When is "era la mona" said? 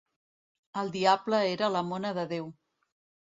1.49-2.13